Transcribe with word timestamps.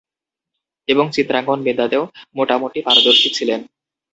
এবং 0.87 1.05
চিত্রাঙ্কন 1.11 1.59
বিদ্যাতেও 1.63 2.03
মোটামুটি 2.35 2.79
পারদর্শী 2.81 3.29
ছিলেন। 3.33 3.59